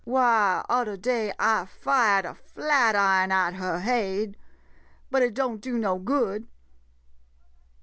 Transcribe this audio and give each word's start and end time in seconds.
Why, 0.03 0.65
udder 0.67 0.97
day 0.97 1.31
I 1.37 1.67
fired 1.67 2.25
a 2.25 2.33
flatiron 2.33 3.31
at 3.31 3.53
her 3.53 3.81
haid— 3.81 4.35
but 5.11 5.21
it 5.21 5.35
don't 5.35 5.61
do 5.61 5.77
no 5.77 5.99
good. 5.99 6.47